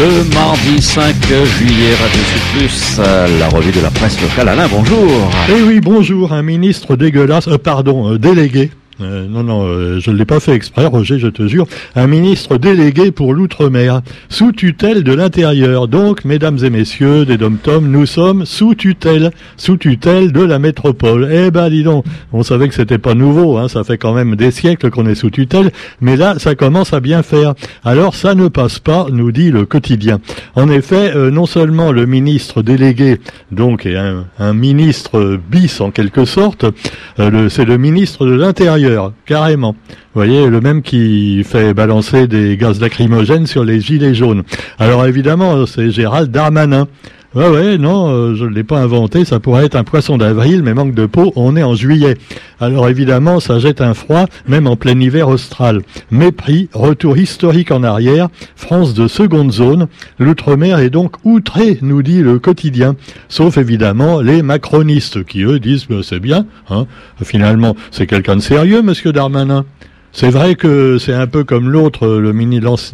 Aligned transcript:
Le 0.00 0.24
mardi 0.34 0.80
5 0.80 1.14
juillet, 1.58 1.94
Radio 2.00 2.22
Plus, 2.54 2.98
la 3.38 3.48
revue 3.50 3.70
de 3.70 3.82
la 3.82 3.90
presse 3.90 4.18
locale. 4.22 4.48
Alain, 4.48 4.66
bonjour. 4.66 5.30
Eh 5.50 5.60
oui, 5.60 5.78
bonjour. 5.80 6.32
Un 6.32 6.40
ministre 6.40 6.96
dégueulasse, 6.96 7.48
euh, 7.48 7.58
pardon, 7.58 8.10
euh, 8.10 8.18
délégué 8.18 8.70
euh, 9.02 9.26
non, 9.28 9.42
non, 9.42 9.66
euh, 9.66 9.98
je 10.00 10.10
ne 10.10 10.16
l'ai 10.16 10.24
pas 10.24 10.40
fait 10.40 10.52
exprès, 10.52 10.86
Roger, 10.86 11.18
je 11.18 11.28
te 11.28 11.46
jure. 11.46 11.66
Un 11.94 12.06
ministre 12.06 12.58
délégué 12.58 13.10
pour 13.10 13.32
l'outre-mer, 13.32 14.02
sous 14.28 14.52
tutelle 14.52 15.04
de 15.04 15.12
l'intérieur. 15.12 15.88
Donc, 15.88 16.24
mesdames 16.24 16.58
et 16.62 16.70
messieurs 16.70 17.24
des 17.24 17.38
dom-tom, 17.38 17.90
nous 17.90 18.06
sommes 18.06 18.44
sous 18.44 18.74
tutelle, 18.74 19.30
sous 19.56 19.76
tutelle 19.76 20.32
de 20.32 20.42
la 20.42 20.58
métropole. 20.58 21.28
Eh 21.32 21.50
ben, 21.50 21.70
dis 21.70 21.82
donc, 21.82 22.04
on 22.32 22.42
savait 22.42 22.68
que 22.68 22.74
c'était 22.74 22.98
pas 22.98 23.14
nouveau, 23.14 23.58
hein, 23.58 23.68
ça 23.68 23.84
fait 23.84 23.98
quand 23.98 24.12
même 24.12 24.36
des 24.36 24.50
siècles 24.50 24.90
qu'on 24.90 25.06
est 25.06 25.14
sous 25.14 25.30
tutelle, 25.30 25.70
mais 26.00 26.16
là, 26.16 26.38
ça 26.38 26.54
commence 26.54 26.92
à 26.92 27.00
bien 27.00 27.22
faire. 27.22 27.54
Alors, 27.84 28.14
ça 28.14 28.34
ne 28.34 28.48
passe 28.48 28.78
pas, 28.78 29.06
nous 29.10 29.32
dit 29.32 29.50
le 29.50 29.66
quotidien. 29.66 30.20
En 30.54 30.68
effet, 30.68 31.12
euh, 31.14 31.30
non 31.30 31.46
seulement 31.46 31.92
le 31.92 32.06
ministre 32.06 32.62
délégué, 32.62 33.18
donc, 33.50 33.86
est 33.86 33.96
un, 33.96 34.26
un 34.38 34.52
ministre 34.52 35.38
bis 35.50 35.80
en 35.80 35.90
quelque 35.90 36.24
sorte, 36.24 36.64
c'est 37.16 37.64
le 37.64 37.78
ministre 37.78 38.26
de 38.26 38.32
l'intérieur 38.32 38.89
carrément. 39.26 39.76
Vous 40.14 40.22
voyez, 40.22 40.48
le 40.48 40.60
même 40.60 40.82
qui 40.82 41.44
fait 41.44 41.74
balancer 41.74 42.26
des 42.26 42.56
gaz 42.56 42.80
lacrymogènes 42.80 43.46
sur 43.46 43.64
les 43.64 43.80
gilets 43.80 44.14
jaunes. 44.14 44.42
Alors 44.78 45.06
évidemment, 45.06 45.66
c'est 45.66 45.90
Gérald 45.90 46.30
Darmanin. 46.30 46.88
Ouais, 47.32 47.48
ouais, 47.48 47.78
non, 47.78 48.08
euh, 48.08 48.34
je 48.34 48.44
ne 48.44 48.50
l'ai 48.50 48.64
pas 48.64 48.80
inventé, 48.80 49.24
ça 49.24 49.38
pourrait 49.38 49.64
être 49.64 49.76
un 49.76 49.84
poisson 49.84 50.18
d'avril, 50.18 50.64
mais 50.64 50.74
manque 50.74 50.94
de 50.94 51.06
peau, 51.06 51.32
on 51.36 51.54
est 51.54 51.62
en 51.62 51.76
juillet. 51.76 52.16
Alors 52.58 52.88
évidemment, 52.88 53.38
ça 53.38 53.60
jette 53.60 53.80
un 53.80 53.94
froid, 53.94 54.24
même 54.48 54.66
en 54.66 54.74
plein 54.74 54.98
hiver 54.98 55.28
austral. 55.28 55.82
Mépris, 56.10 56.68
retour 56.72 57.16
historique 57.16 57.70
en 57.70 57.84
arrière, 57.84 58.30
France 58.56 58.94
de 58.94 59.06
seconde 59.06 59.52
zone, 59.52 59.86
l'outre-mer 60.18 60.80
est 60.80 60.90
donc 60.90 61.24
outré, 61.24 61.78
nous 61.82 62.02
dit 62.02 62.20
le 62.20 62.40
quotidien. 62.40 62.96
Sauf 63.28 63.58
évidemment 63.58 64.20
les 64.20 64.42
macronistes, 64.42 65.24
qui 65.24 65.42
eux 65.42 65.60
disent 65.60 65.86
que 65.86 66.02
c'est 66.02 66.18
bien, 66.18 66.46
hein. 66.68 66.86
Finalement, 67.22 67.76
c'est 67.92 68.08
quelqu'un 68.08 68.34
de 68.34 68.40
sérieux, 68.40 68.82
monsieur 68.82 69.12
Darmanin. 69.12 69.64
C'est 70.12 70.30
vrai 70.30 70.56
que 70.56 70.98
c'est 70.98 71.12
un 71.12 71.28
peu 71.28 71.44
comme 71.44 71.68
l'autre, 71.68 72.06
le 72.06 72.32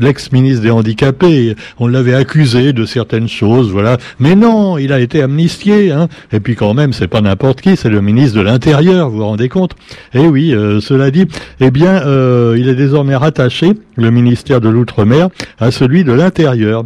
l'ex-ministre 0.01 0.63
des 0.63 0.71
handicapés. 0.71 1.57
On 1.79 1.87
l'avait 1.87 2.15
accusé 2.15 2.73
de 2.73 2.85
certaines 2.85 3.29
choses, 3.29 3.71
voilà. 3.71 3.97
Mais 4.19 4.35
non, 4.35 4.77
il 4.77 4.93
a 4.93 5.01
été 5.01 5.23
amnistié. 5.23 5.93
Hein. 5.93 6.09
Et 6.33 6.41
puis 6.41 6.57
quand 6.57 6.75
même, 6.75 6.93
c'est 6.93 7.09
pas 7.09 7.23
n'importe 7.23 7.63
qui, 7.63 7.77
c'est 7.77 7.89
le 7.89 8.03
ministre 8.03 8.37
de 8.37 8.43
l'Intérieur. 8.43 9.09
Vous 9.09 9.19
vous 9.19 9.25
rendez 9.25 9.49
compte 9.49 9.73
Eh 10.13 10.27
oui, 10.27 10.53
euh, 10.55 10.81
cela 10.81 11.11
dit, 11.11 11.27
eh 11.61 11.71
bien, 11.71 12.03
euh, 12.07 12.57
il 12.59 12.69
est 12.69 12.75
désormais 12.75 13.17
rattaché, 13.17 13.73
le 13.95 14.11
ministère 14.11 14.61
de 14.61 14.69
l'Outre-mer, 14.69 15.29
à 15.59 15.71
celui 15.71 16.05
de 16.05 16.13
l'Intérieur. 16.13 16.85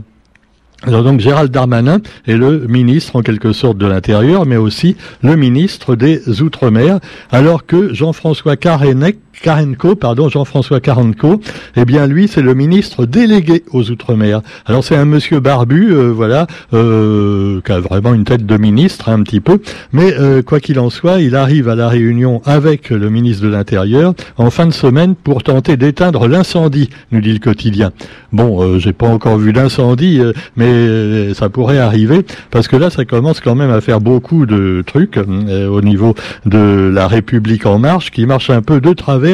Alors 0.82 1.04
donc 1.04 1.20
Gérald 1.20 1.50
Darmanin 1.50 2.00
est 2.26 2.36
le 2.36 2.66
ministre 2.66 3.16
en 3.16 3.20
quelque 3.20 3.52
sorte 3.52 3.76
de 3.76 3.84
l'Intérieur, 3.84 4.46
mais 4.46 4.56
aussi 4.56 4.96
le 5.22 5.36
ministre 5.36 5.94
des 5.94 6.40
Outre-mer, 6.40 7.00
alors 7.30 7.66
que 7.66 7.92
Jean-François 7.92 8.56
Carenec 8.56 9.18
Karenko, 9.42 9.94
pardon, 9.94 10.28
Jean-François 10.28 10.80
Karenko, 10.80 11.40
eh 11.76 11.84
bien 11.84 12.06
lui 12.06 12.28
c'est 12.28 12.42
le 12.42 12.54
ministre 12.54 13.06
délégué 13.06 13.64
aux 13.72 13.90
Outre-mer. 13.90 14.42
Alors 14.66 14.84
c'est 14.84 14.96
un 14.96 15.06
monsieur 15.06 15.40
barbu, 15.40 15.92
euh, 15.92 16.10
voilà, 16.10 16.46
euh, 16.74 17.60
qui 17.64 17.72
a 17.72 17.80
vraiment 17.80 18.12
une 18.12 18.24
tête 18.24 18.44
de 18.44 18.56
ministre 18.58 19.08
un 19.08 19.22
petit 19.22 19.40
peu, 19.40 19.60
mais 19.92 20.12
euh, 20.18 20.42
quoi 20.42 20.60
qu'il 20.60 20.78
en 20.78 20.90
soit, 20.90 21.20
il 21.20 21.36
arrive 21.36 21.68
à 21.68 21.74
la 21.74 21.88
réunion 21.88 22.42
avec 22.44 22.90
le 22.90 23.08
ministre 23.08 23.42
de 23.44 23.48
l'Intérieur 23.48 24.14
en 24.36 24.50
fin 24.50 24.66
de 24.66 24.72
semaine 24.72 25.14
pour 25.14 25.42
tenter 25.42 25.76
d'éteindre 25.76 26.28
l'incendie, 26.28 26.90
nous 27.10 27.20
dit 27.20 27.32
le 27.32 27.38
quotidien. 27.38 27.92
Bon, 28.32 28.78
j'ai 28.78 28.92
pas 28.92 29.08
encore 29.08 29.38
vu 29.38 29.52
d'incendie, 29.52 30.20
mais 30.56 31.34
ça 31.34 31.48
pourrait 31.48 31.78
arriver 31.78 32.24
parce 32.50 32.68
que 32.68 32.76
là 32.76 32.90
ça 32.90 33.04
commence 33.04 33.40
quand 33.40 33.54
même 33.54 33.70
à 33.70 33.80
faire 33.80 34.00
beaucoup 34.00 34.46
de 34.46 34.84
trucs 34.86 35.16
au 35.16 35.80
niveau 35.80 36.14
de 36.46 36.90
la 36.94 37.08
République 37.08 37.66
en 37.66 37.78
marche 37.78 38.10
qui 38.10 38.26
marche 38.26 38.50
un 38.50 38.62
peu 38.62 38.80
de 38.80 38.92
travers 38.92 39.29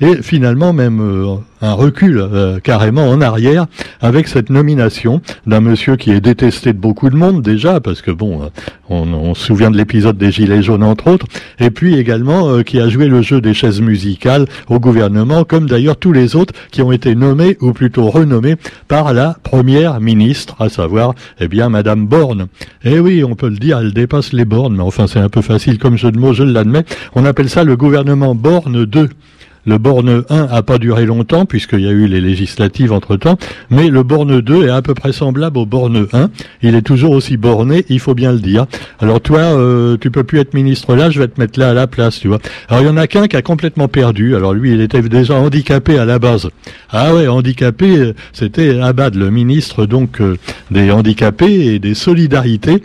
et 0.00 0.22
finalement 0.22 0.72
même 0.72 1.00
euh, 1.00 1.36
un 1.62 1.72
recul 1.72 2.18
euh, 2.18 2.58
carrément 2.58 3.08
en 3.08 3.20
arrière 3.20 3.66
avec 4.00 4.28
cette 4.28 4.50
nomination 4.50 5.20
d'un 5.46 5.60
monsieur 5.60 5.96
qui 5.96 6.10
est 6.10 6.20
détesté 6.20 6.72
de 6.72 6.78
beaucoup 6.78 7.10
de 7.10 7.16
monde 7.16 7.42
déjà 7.42 7.80
parce 7.80 8.02
que 8.02 8.10
bon, 8.10 8.42
euh, 8.42 8.46
on, 8.88 9.34
se 9.34 9.46
souvient 9.46 9.70
de 9.70 9.76
l'épisode 9.76 10.16
des 10.16 10.32
Gilets 10.32 10.62
jaunes 10.62 10.82
entre 10.82 11.08
autres, 11.08 11.26
et 11.60 11.70
puis 11.70 11.94
également 11.96 12.62
qui 12.64 12.80
a 12.80 12.88
joué 12.88 13.06
le 13.06 13.22
jeu 13.22 13.40
des 13.40 13.54
chaises 13.54 13.80
musicales 13.80 14.46
au 14.68 14.80
gouvernement, 14.80 15.44
comme 15.44 15.68
d'ailleurs 15.68 15.96
tous 15.96 16.12
les 16.12 16.34
autres 16.34 16.52
qui 16.72 16.82
ont 16.82 16.90
été 16.90 17.14
nommés 17.14 17.56
ou 17.60 17.72
plutôt 17.72 18.10
renommés 18.10 18.56
par 18.88 19.12
la 19.12 19.36
première 19.42 20.00
ministre, 20.00 20.56
à 20.58 20.68
savoir 20.68 21.14
eh 21.38 21.46
bien 21.46 21.68
Madame 21.68 22.06
Borne. 22.06 22.48
Eh 22.84 22.98
oui, 22.98 23.22
on 23.22 23.36
peut 23.36 23.48
le 23.48 23.58
dire, 23.58 23.78
elle 23.78 23.92
dépasse 23.92 24.32
les 24.32 24.44
bornes, 24.44 24.76
mais 24.76 24.82
enfin 24.82 25.06
c'est 25.06 25.20
un 25.20 25.28
peu 25.28 25.42
facile 25.42 25.78
comme 25.78 25.96
jeu 25.96 26.10
de 26.10 26.18
mots, 26.18 26.32
je 26.32 26.42
l'admets. 26.42 26.84
On 27.14 27.24
appelle 27.24 27.48
ça 27.48 27.62
le 27.62 27.76
gouvernement 27.76 28.34
Borne 28.34 28.84
2. 28.84 29.08
Le 29.66 29.78
borne 29.78 30.24
1 30.30 30.48
a 30.50 30.62
pas 30.62 30.78
duré 30.78 31.04
longtemps 31.04 31.44
puisqu'il 31.44 31.80
y 31.80 31.88
a 31.88 31.90
eu 31.90 32.06
les 32.06 32.20
législatives 32.20 32.92
entre-temps, 32.92 33.38
mais 33.68 33.88
le 33.88 34.02
borne 34.02 34.40
2 34.40 34.66
est 34.66 34.70
à 34.70 34.82
peu 34.82 34.94
près 34.94 35.12
semblable 35.12 35.58
au 35.58 35.66
borne 35.66 36.06
1. 36.12 36.30
Il 36.62 36.74
est 36.74 36.82
toujours 36.82 37.12
aussi 37.12 37.36
borné, 37.36 37.84
il 37.88 38.00
faut 38.00 38.14
bien 38.14 38.32
le 38.32 38.38
dire. 38.38 38.66
Alors 39.00 39.20
toi, 39.20 39.40
euh, 39.40 39.96
tu 40.00 40.10
peux 40.10 40.24
plus 40.24 40.38
être 40.38 40.54
ministre 40.54 40.94
là, 40.94 41.10
je 41.10 41.20
vais 41.20 41.28
te 41.28 41.38
mettre 41.38 41.58
là 41.58 41.70
à 41.70 41.74
la 41.74 41.86
place, 41.86 42.18
tu 42.18 42.28
vois. 42.28 42.38
Alors 42.68 42.82
il 42.82 42.86
y 42.86 42.90
en 42.90 42.96
a 42.96 43.06
qu'un 43.06 43.28
qui 43.28 43.36
a 43.36 43.42
complètement 43.42 43.88
perdu. 43.88 44.34
Alors 44.34 44.54
lui, 44.54 44.72
il 44.72 44.80
était 44.80 45.02
déjà 45.02 45.34
handicapé 45.34 45.98
à 45.98 46.04
la 46.04 46.18
base. 46.18 46.48
Ah 46.90 47.14
ouais, 47.14 47.28
handicapé, 47.28 48.14
c'était 48.32 48.80
Abad, 48.80 49.14
le 49.14 49.30
ministre 49.30 49.86
donc 49.86 50.20
euh, 50.20 50.36
des 50.70 50.90
handicapés 50.90 51.74
et 51.74 51.78
des 51.78 51.94
solidarités. 51.94 52.82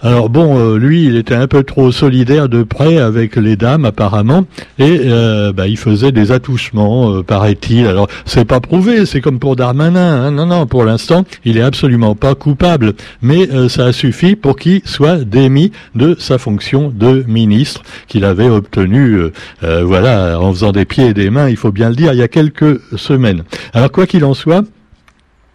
Alors 0.00 0.30
bon, 0.30 0.58
euh, 0.58 0.78
lui, 0.78 1.06
il 1.06 1.16
était 1.16 1.34
un 1.34 1.48
peu 1.48 1.64
trop 1.64 1.90
solidaire 1.90 2.48
de 2.48 2.62
près 2.62 2.98
avec 2.98 3.34
les 3.34 3.56
dames 3.56 3.84
apparemment, 3.84 4.46
et 4.78 5.00
euh, 5.06 5.52
bah, 5.52 5.66
il 5.66 5.76
faisait 5.76 6.12
des 6.12 6.30
attouchements, 6.30 7.10
euh, 7.10 7.22
paraît-il. 7.24 7.84
Alors 7.86 8.06
c'est 8.24 8.44
pas 8.44 8.60
prouvé, 8.60 9.06
c'est 9.06 9.20
comme 9.20 9.40
pour 9.40 9.56
Darmanin. 9.56 10.22
Hein. 10.26 10.30
Non, 10.30 10.46
non, 10.46 10.66
pour 10.66 10.84
l'instant, 10.84 11.24
il 11.44 11.58
est 11.58 11.62
absolument 11.62 12.14
pas 12.14 12.36
coupable, 12.36 12.94
mais 13.22 13.48
ça 13.68 13.86
a 13.86 13.92
suffi 13.92 14.36
pour 14.36 14.56
qu'il 14.56 14.82
soit 14.84 15.24
démis 15.24 15.72
de 15.94 16.14
sa 16.18 16.38
fonction 16.38 16.92
de 16.94 17.24
ministre 17.26 17.82
qu'il 18.06 18.24
avait 18.24 18.48
obtenu, 18.48 19.18
voilà, 19.62 20.38
en 20.40 20.52
faisant 20.52 20.72
des 20.72 20.84
pieds 20.84 21.06
et 21.06 21.14
des 21.14 21.30
mains, 21.30 21.48
il 21.48 21.56
faut 21.56 21.72
bien 21.72 21.88
le 21.88 21.96
dire, 21.96 22.12
il 22.12 22.18
y 22.18 22.22
a 22.22 22.28
quelques 22.28 22.80
semaines. 22.96 23.42
Alors 23.74 23.90
quoi 23.90 24.06
qu'il 24.06 24.24
en 24.24 24.34
soit. 24.34 24.62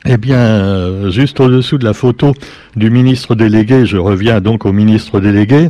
Eh 0.05 0.17
bien, 0.17 0.37
euh, 0.37 1.11
juste 1.11 1.39
au-dessous 1.39 1.77
de 1.77 1.85
la 1.85 1.93
photo 1.93 2.33
du 2.75 2.89
ministre 2.89 3.35
délégué, 3.35 3.85
je 3.85 3.95
reviens 3.95 4.41
donc 4.41 4.65
au 4.65 4.73
ministre 4.73 5.21
délégué. 5.21 5.69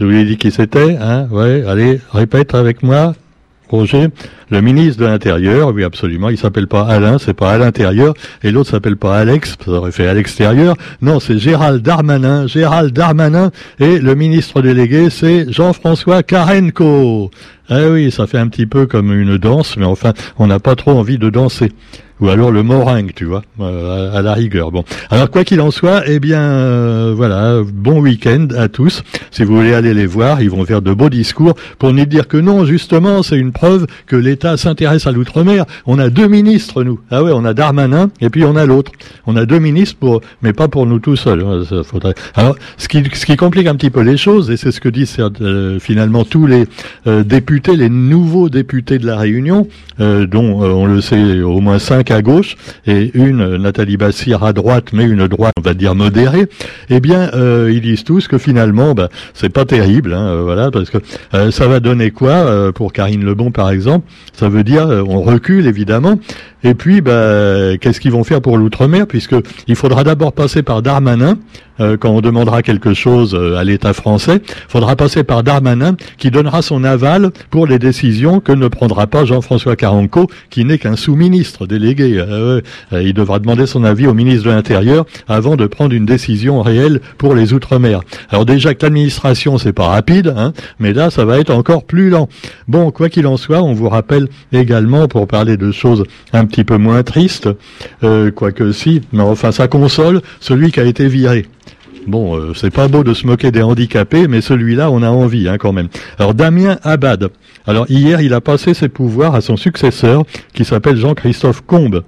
Je 0.00 0.04
vous 0.04 0.12
ai 0.12 0.24
dit 0.24 0.36
qui 0.36 0.50
c'était, 0.50 0.96
hein 1.00 1.28
Ouais, 1.30 1.62
allez, 1.64 2.00
répète 2.12 2.56
avec 2.56 2.82
moi, 2.82 3.14
Roger. 3.68 4.08
Le 4.50 4.60
ministre 4.62 5.00
de 5.02 5.06
l'Intérieur, 5.06 5.72
oui 5.72 5.84
absolument, 5.84 6.28
il 6.28 6.38
s'appelle 6.38 6.66
pas 6.66 6.86
Alain, 6.86 7.18
c'est 7.18 7.34
pas 7.34 7.52
à 7.52 7.58
l'intérieur, 7.58 8.14
et 8.42 8.50
l'autre 8.50 8.70
s'appelle 8.70 8.96
pas 8.96 9.16
Alex, 9.16 9.56
ça 9.64 9.70
aurait 9.70 9.92
fait 9.92 10.08
à 10.08 10.14
l'extérieur. 10.14 10.74
Non, 11.00 11.20
c'est 11.20 11.38
Gérald 11.38 11.80
Darmanin, 11.80 12.48
Gérald 12.48 12.92
Darmanin, 12.92 13.52
et 13.78 14.00
le 14.00 14.14
ministre 14.16 14.60
délégué, 14.60 15.08
c'est 15.10 15.52
Jean-François 15.52 16.24
Karenko. 16.24 17.30
Eh 17.70 17.86
oui, 17.86 18.10
ça 18.10 18.26
fait 18.26 18.38
un 18.38 18.48
petit 18.48 18.66
peu 18.66 18.86
comme 18.86 19.12
une 19.12 19.36
danse, 19.36 19.76
mais 19.76 19.84
enfin, 19.84 20.14
on 20.38 20.46
n'a 20.46 20.58
pas 20.58 20.74
trop 20.74 20.92
envie 20.92 21.18
de 21.18 21.28
danser 21.30 21.70
ou 22.20 22.28
alors 22.28 22.50
le 22.50 22.62
moringue, 22.62 23.12
tu 23.14 23.24
vois, 23.24 23.42
euh, 23.60 24.16
à, 24.16 24.22
la 24.22 24.34
rigueur. 24.34 24.70
Bon, 24.70 24.84
alors 25.10 25.30
quoi 25.30 25.44
qu'il 25.44 25.60
en 25.60 25.70
soit, 25.70 26.02
eh 26.06 26.18
bien, 26.18 26.40
euh, 26.40 27.12
voilà, 27.16 27.62
bon 27.72 28.00
week-end 28.00 28.48
à 28.56 28.68
tous. 28.68 29.02
Si 29.30 29.44
vous 29.44 29.56
voulez 29.56 29.74
aller 29.74 29.94
les 29.94 30.06
voir, 30.06 30.42
ils 30.42 30.50
vont 30.50 30.64
faire 30.64 30.82
de 30.82 30.92
beaux 30.92 31.10
discours 31.10 31.54
pour 31.78 31.92
nous 31.92 32.06
dire 32.06 32.28
que 32.28 32.36
non, 32.36 32.64
justement, 32.64 33.22
c'est 33.22 33.38
une 33.38 33.52
preuve 33.52 33.86
que 34.06 34.16
l'État 34.16 34.56
s'intéresse 34.56 35.06
à 35.06 35.12
l'outre-mer. 35.12 35.64
On 35.86 35.98
a 35.98 36.10
deux 36.10 36.28
ministres, 36.28 36.82
nous. 36.82 37.00
Ah 37.10 37.22
ouais, 37.22 37.32
on 37.32 37.44
a 37.44 37.54
Darmanin 37.54 38.10
et 38.20 38.30
puis 38.30 38.44
on 38.44 38.56
a 38.56 38.66
l'autre. 38.66 38.92
On 39.26 39.36
a 39.36 39.46
deux 39.46 39.58
ministres 39.58 39.96
pour, 39.98 40.20
mais 40.42 40.52
pas 40.52 40.68
pour 40.68 40.86
nous 40.86 40.98
tout 40.98 41.16
seuls. 41.16 41.44
Hein. 41.46 41.62
Alors, 42.34 42.56
ce 42.76 42.88
qui, 42.88 43.02
ce 43.12 43.26
qui 43.26 43.36
complique 43.36 43.66
un 43.66 43.76
petit 43.76 43.90
peu 43.90 44.00
les 44.00 44.16
choses, 44.16 44.50
et 44.50 44.56
c'est 44.56 44.72
ce 44.72 44.80
que 44.80 44.88
disent 44.88 45.16
euh, 45.18 45.78
finalement 45.78 46.24
tous 46.24 46.46
les 46.46 46.64
députés, 47.06 47.57
les 47.66 47.88
nouveaux 47.88 48.48
députés 48.48 48.98
de 48.98 49.06
la 49.06 49.16
Réunion, 49.16 49.66
dont 49.98 50.62
on 50.62 50.86
le 50.86 51.00
sait 51.00 51.40
au 51.40 51.60
moins 51.60 51.78
cinq 51.78 52.10
à 52.10 52.22
gauche 52.22 52.56
et 52.86 53.10
une 53.14 53.56
Nathalie 53.56 53.96
Bassir 53.96 54.44
à 54.44 54.52
droite, 54.52 54.92
mais 54.92 55.04
une 55.04 55.26
droite, 55.26 55.54
on 55.58 55.62
va 55.62 55.74
dire 55.74 55.94
modérée, 55.94 56.46
eh 56.90 57.00
bien, 57.00 57.30
euh, 57.34 57.70
ils 57.72 57.80
disent 57.80 58.04
tous 58.04 58.28
que 58.28 58.38
finalement, 58.38 58.94
bah, 58.94 59.08
c'est 59.34 59.52
pas 59.52 59.64
terrible, 59.64 60.12
hein, 60.12 60.28
euh, 60.28 60.42
voilà, 60.42 60.70
parce 60.70 60.90
que 60.90 60.98
euh, 61.34 61.50
ça 61.50 61.66
va 61.66 61.80
donner 61.80 62.10
quoi 62.10 62.72
pour 62.72 62.92
Karine 62.92 63.24
Lebon, 63.24 63.50
par 63.50 63.70
exemple? 63.70 64.06
Ça 64.32 64.48
veut 64.48 64.64
dire, 64.64 64.86
on 64.86 65.22
recule 65.22 65.66
évidemment, 65.66 66.18
et 66.64 66.74
puis, 66.74 67.00
bah, 67.00 67.76
qu'est-ce 67.80 68.00
qu'ils 68.00 68.12
vont 68.12 68.24
faire 68.24 68.40
pour 68.40 68.58
l'outre-mer 68.58 69.06
Puisque 69.06 69.36
il 69.66 69.76
faudra 69.76 70.04
d'abord 70.04 70.32
passer 70.32 70.62
par 70.62 70.82
Darmanin, 70.82 71.38
euh, 71.80 71.96
quand 71.96 72.10
on 72.10 72.20
demandera 72.20 72.62
quelque 72.62 72.94
chose 72.94 73.36
euh, 73.38 73.56
à 73.56 73.62
l'État 73.62 73.92
français, 73.92 74.42
faudra 74.68 74.96
passer 74.96 75.22
par 75.22 75.44
Darmanin 75.44 75.94
qui 76.16 76.32
donnera 76.32 76.62
son 76.62 76.82
aval 76.82 77.30
pour 77.50 77.66
les 77.68 77.78
décisions 77.78 78.40
que 78.40 78.50
ne 78.50 78.66
prendra 78.66 79.06
pas 79.06 79.24
Jean-François 79.24 79.76
Caranco, 79.76 80.26
qui 80.50 80.64
n'est 80.64 80.78
qu'un 80.78 80.96
sous-ministre 80.96 81.66
délégué. 81.66 82.24
il 82.92 83.14
devra 83.14 83.38
demander 83.38 83.66
son 83.66 83.84
avis 83.84 84.08
au 84.08 84.14
ministre 84.14 84.46
de 84.46 84.50
l'Intérieur 84.50 85.06
avant 85.28 85.54
de 85.54 85.66
prendre 85.66 85.94
une 85.94 86.06
décision 86.06 86.62
réelle 86.62 87.00
pour 87.18 87.34
les 87.34 87.52
Outre-mer. 87.52 88.00
Alors 88.30 88.44
déjà 88.44 88.74
que 88.74 88.84
l'administration, 88.84 89.58
c'est 89.58 89.72
pas 89.72 89.86
rapide, 89.86 90.34
hein, 90.36 90.52
mais 90.80 90.92
là, 90.92 91.10
ça 91.10 91.24
va 91.24 91.38
être 91.38 91.50
encore 91.50 91.84
plus 91.84 92.10
lent. 92.10 92.28
Bon, 92.66 92.90
quoi 92.90 93.08
qu'il 93.08 93.26
en 93.26 93.36
soit, 93.36 93.62
on 93.62 93.72
vous 93.72 93.88
rappelle 93.88 94.28
également, 94.52 95.06
pour 95.06 95.26
parler 95.28 95.56
de 95.56 95.70
choses 95.70 96.04
petit 96.48 96.64
peu 96.64 96.76
moins 96.76 97.04
tristes, 97.04 97.48
euh, 98.02 98.32
quoique 98.32 98.72
si, 98.72 99.02
mais 99.12 99.22
enfin, 99.22 99.52
ça 99.52 99.68
console 99.68 100.20
celui 100.40 100.72
qui 100.72 100.80
a 100.80 100.84
été 100.84 101.06
viré. 101.06 101.46
Bon, 102.08 102.36
euh, 102.36 102.54
c'est 102.54 102.72
pas 102.72 102.88
beau 102.88 103.04
de 103.04 103.14
se 103.14 103.26
moquer 103.26 103.50
des 103.50 103.62
handicapés, 103.62 104.28
mais 104.28 104.40
celui-là, 104.40 104.90
on 104.90 105.02
a 105.02 105.10
envie 105.10 105.48
hein, 105.48 105.58
quand 105.58 105.72
même. 105.72 105.88
Alors 106.18 106.34
Damien 106.34 106.78
Abad. 106.82 107.30
Alors 107.66 107.84
hier, 107.90 108.22
il 108.22 108.32
a 108.32 108.40
passé 108.40 108.72
ses 108.72 108.88
pouvoirs 108.88 109.34
à 109.34 109.42
son 109.42 109.56
successeur, 109.56 110.24
qui 110.54 110.64
s'appelle 110.64 110.96
Jean-Christophe 110.96 111.62
Combe. 111.66 112.02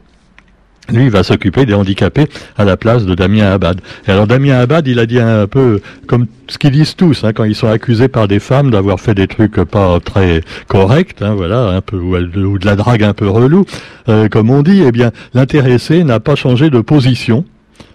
Lui, 0.89 1.09
va 1.09 1.23
s'occuper 1.23 1.67
des 1.67 1.75
handicapés 1.75 2.27
à 2.57 2.65
la 2.65 2.77
place 2.77 3.05
de 3.05 3.15
Damien 3.15 3.53
Abad. 3.53 3.81
Et 4.09 4.11
alors 4.11 4.27
Damien 4.27 4.59
Abad, 4.59 4.89
il 4.89 4.99
a 4.99 5.07
dit 5.07 5.21
un 5.21 5.47
peu 5.47 5.81
comme 6.07 6.27
ce 6.49 6.59
qu'ils 6.59 6.73
disent 6.73 6.97
tous 6.97 7.23
hein, 7.23 7.33
quand 7.33 7.45
ils 7.45 7.55
sont 7.55 7.69
accusés 7.69 8.09
par 8.09 8.27
des 8.27 8.41
femmes 8.41 8.71
d'avoir 8.71 8.99
fait 8.99 9.15
des 9.15 9.29
trucs 9.29 9.63
pas 9.65 10.01
très 10.01 10.43
corrects, 10.67 11.17
hein, 11.21 11.35
voilà, 11.35 11.69
un 11.69 11.81
peu 11.81 11.97
ou, 11.97 12.59
de 12.59 12.67
la 12.67 12.75
drague 12.75 13.05
un 13.05 13.13
peu 13.13 13.29
relou, 13.29 13.67
euh, 14.09 14.29
comme 14.29 14.51
on 14.51 14.63
dit. 14.63 14.83
Eh 14.85 14.91
bien, 14.91 15.13
l'intéressé 15.35 16.03
n'a 16.03 16.19
pas 16.19 16.35
changé 16.35 16.71
de 16.71 16.81
position. 16.81 17.45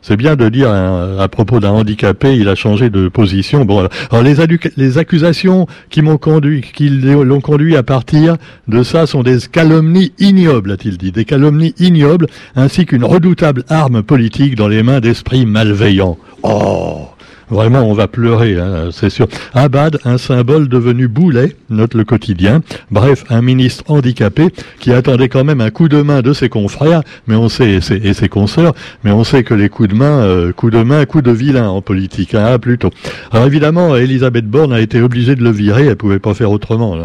C'est 0.01 0.17
bien 0.17 0.35
de 0.35 0.49
dire 0.49 0.69
hein, 0.69 1.17
à 1.19 1.27
propos 1.27 1.59
d'un 1.59 1.71
handicapé, 1.71 2.35
il 2.35 2.47
a 2.47 2.55
changé 2.55 2.89
de 2.89 3.07
position. 3.07 3.65
Bon, 3.65 3.87
les, 4.23 4.35
les 4.77 4.97
accusations 4.97 5.67
qui 5.89 6.01
m'ont 6.01 6.17
conduit, 6.17 6.61
qui 6.61 6.89
l'ont 6.89 7.41
conduit 7.41 7.75
à 7.75 7.83
partir 7.83 8.37
de 8.67 8.83
ça 8.83 9.07
sont 9.07 9.23
des 9.23 9.39
calomnies 9.51 10.13
ignobles, 10.19 10.71
a-t-il 10.71 10.97
dit, 10.97 11.11
des 11.11 11.25
calomnies 11.25 11.73
ignobles, 11.79 12.27
ainsi 12.55 12.85
qu'une 12.85 13.03
redoutable 13.03 13.63
arme 13.69 14.03
politique 14.03 14.55
dans 14.55 14.67
les 14.67 14.83
mains 14.83 14.99
d'esprits 14.99 15.45
malveillants. 15.45 16.17
Oh 16.43 17.04
Vraiment, 17.49 17.81
on 17.83 17.93
va 17.93 18.07
pleurer, 18.07 18.57
hein, 18.59 18.89
c'est 18.91 19.09
sûr. 19.09 19.27
Abad, 19.53 19.99
un 20.03 20.17
symbole 20.17 20.67
devenu 20.67 21.07
boulet, 21.07 21.55
note 21.69 21.93
le 21.93 22.03
quotidien. 22.03 22.61
Bref, 22.91 23.23
un 23.29 23.41
ministre 23.41 23.83
handicapé 23.87 24.47
qui 24.79 24.91
attendait 24.91 25.29
quand 25.29 25.43
même 25.43 25.61
un 25.61 25.69
coup 25.69 25.87
de 25.87 26.01
main 26.01 26.21
de 26.21 26.33
ses 26.33 26.49
confrères, 26.49 27.03
mais 27.27 27.35
on 27.35 27.49
sait 27.49 27.75
et 27.75 28.13
ses, 28.13 28.29
consoeurs, 28.29 28.73
mais 29.03 29.11
on 29.11 29.23
sait 29.23 29.43
que 29.43 29.53
les 29.53 29.69
coups 29.69 29.89
de 29.89 29.95
main, 29.95 30.21
euh, 30.21 30.51
coups 30.53 30.73
de 30.73 30.81
main, 30.81 31.05
coups 31.05 31.23
de 31.23 31.31
vilain 31.31 31.69
en 31.69 31.81
politique, 31.81 32.33
hein, 32.33 32.57
plutôt. 32.57 32.89
Alors 33.31 33.45
évidemment, 33.45 33.95
Elisabeth 33.95 34.47
Borne 34.47 34.73
a 34.73 34.79
été 34.79 35.01
obligée 35.01 35.35
de 35.35 35.43
le 35.43 35.51
virer, 35.51 35.85
elle 35.85 35.95
pouvait 35.95 36.19
pas 36.19 36.33
faire 36.33 36.51
autrement, 36.51 36.97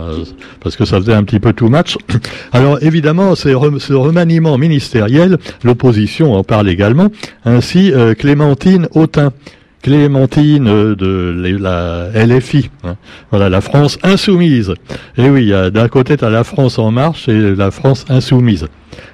parce 0.60 0.76
que 0.76 0.84
ça 0.84 0.98
faisait 0.98 1.14
un 1.14 1.25
petit 1.25 1.40
peu 1.40 1.52
too 1.52 1.69
much. 1.69 1.96
Alors 2.52 2.82
évidemment, 2.82 3.34
ce 3.34 3.92
remaniement 3.92 4.56
ministériel, 4.56 5.38
l'opposition 5.64 6.34
en 6.34 6.44
parle 6.44 6.69
également, 6.69 7.08
ainsi 7.44 7.92
euh, 7.92 8.14
Clémentine 8.14 8.88
Autain. 8.94 9.32
Clémentine 9.82 10.94
de 10.94 11.56
la 11.59 12.09
LFI, 12.15 12.71
hein. 12.85 12.97
voilà 13.31 13.49
la 13.49 13.61
France 13.61 13.99
insoumise. 14.03 14.75
Et 15.17 15.31
oui, 15.31 15.53
d'un 15.73 15.88
côté 15.88 16.17
as 16.23 16.31
la 16.31 16.44
France 16.44 16.79
en 16.79 16.91
marche 16.91 17.29
et 17.29 17.55
la 17.55 17.71
France 17.71 18.05
insoumise. 18.09 18.67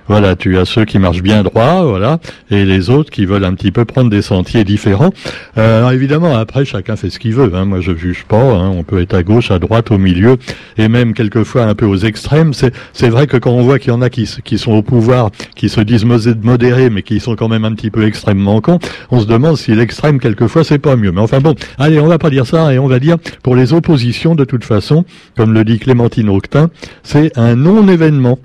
Voilà, 0.09 0.37
tu 0.37 0.57
as 0.59 0.65
ceux 0.65 0.85
qui 0.85 0.99
marchent 0.99 1.23
bien 1.23 1.43
droit, 1.43 1.85
voilà, 1.85 2.19
et 2.51 2.65
les 2.65 2.91
autres 2.91 3.11
qui 3.11 3.27
veulent 3.27 3.45
un 3.45 3.55
petit 3.55 3.73
peu 3.73 3.85
prendre 3.85 4.11
des 4.11 4.23
sentiers 4.23 4.65
différents. 4.65 5.11
Euh, 5.59 5.91
évidemment, 5.91 6.37
après, 6.37 6.65
chacun 6.65 6.97
fait 6.97 7.11
ce 7.11 7.19
qu'il 7.19 7.35
veut. 7.35 7.51
Hein. 7.55 7.65
Moi, 7.65 7.81
je 7.81 7.95
juge 7.95 8.25
pas. 8.29 8.37
Hein. 8.37 8.71
On 8.77 8.83
peut 8.83 9.01
être 9.01 9.15
à 9.15 9.23
gauche, 9.23 9.51
à 9.51 9.59
droite, 9.59 9.91
au 9.91 9.99
milieu, 9.99 10.37
et 10.79 10.89
même 10.89 11.15
quelquefois 11.15 11.65
un 11.65 11.75
peu 11.75 11.87
aux 11.87 11.97
extrêmes. 11.97 12.53
C'est 12.55 13.09
vrai 13.09 13.27
que 13.27 13.37
quand 13.37 13.51
on 13.51 13.63
voit 13.63 13.79
qu'il 13.79 13.91
y 13.91 13.95
en 13.95 14.03
a 14.03 14.11
qui, 14.11 14.29
qui 14.45 14.59
sont 14.59 14.73
au 14.73 14.83
pouvoir, 14.83 15.31
qui 15.55 15.69
se 15.69 15.81
disent 15.81 16.05
modérés, 16.05 16.91
mais 16.91 17.03
qui 17.03 17.21
sont 17.21 17.37
quand 17.37 17.49
même 17.49 17.65
un 17.65 17.75
petit 17.75 17.91
peu 17.91 18.07
extrêmement 18.07 18.61
cons, 18.61 18.79
on 19.11 19.21
se 19.21 19.27
demande 19.27 19.57
si 19.57 19.75
l'extrême, 19.75 20.21
quelquefois, 20.21 20.65
c'est 20.65 20.79
pas 20.79 20.97
mieux. 20.97 21.13
Mais 21.13 21.21
enfin 21.21 21.41
bon, 21.41 21.55
allez, 21.79 22.01
on 22.01 22.07
va 22.07 22.19
pas 22.19 22.31
dire 22.31 22.47
ça, 22.47 22.73
et 22.73 22.79
on 22.79 22.87
va 22.87 22.99
dire, 22.99 23.17
pour 23.43 23.57
les 23.57 23.73
oppositions, 23.73 24.35
de 24.35 24.45
toute 24.45 24.65
façon, 24.65 25.05
comme 25.37 25.53
le 25.53 25.65
dit 25.65 25.79
Clémentine 25.79 26.29
Auctin, 26.29 26.71
c'est 27.03 27.37
un 27.37 27.57
non-événement. 27.57 28.39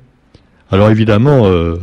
Alors 0.71 0.89
évidemment, 0.89 1.45
euh, 1.45 1.75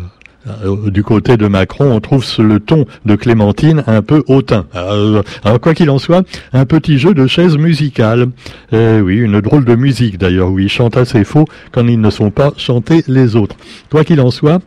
euh, 0.65 0.91
du 0.91 1.03
côté 1.03 1.37
de 1.37 1.47
Macron, 1.47 1.93
on 1.93 2.01
trouve 2.01 2.25
le 2.39 2.59
ton 2.59 2.87
de 3.05 3.17
Clémentine 3.17 3.85
un 3.87 4.01
peu 4.01 4.25
hautain. 4.29 4.67
Euh, 4.75 5.23
alors, 5.45 5.61
quoi 5.61 5.75
qu'il 5.75 5.91
en 5.91 5.99
soit, 5.99 6.23
un 6.53 6.65
petit 6.65 6.99
jeu 6.99 7.13
de 7.13 7.27
chaises 7.27 7.59
musicales. 7.59 8.29
Eh 8.73 9.01
oui, 9.01 9.17
une 9.17 9.41
drôle 9.41 9.65
de 9.65 9.75
musique 9.75 10.19
d'ailleurs, 10.19 10.51
oui, 10.51 10.65
ils 10.65 10.71
chantent 10.71 10.97
assez 10.97 11.25
faux 11.25 11.45
quand 11.73 11.87
ils 11.87 12.01
ne 12.01 12.11
sont 12.11 12.31
pas 12.31 12.53
chantés 12.57 13.05
les 13.09 13.37
autres. 13.37 13.57
Quoi 13.91 14.05
qu'il 14.05 14.21
en 14.21 14.31
soit, 14.31 14.61